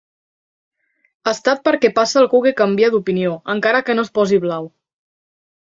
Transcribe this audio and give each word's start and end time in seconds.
Estat 1.33 1.61
per 1.67 1.73
què 1.83 1.93
passa 1.99 2.19
algú 2.23 2.41
que 2.49 2.55
canvia 2.65 2.91
d'opinió, 2.97 3.37
encara 3.57 3.87
que 3.91 3.99
no 3.99 4.09
es 4.09 4.13
posi 4.19 4.45
blau. 4.49 4.69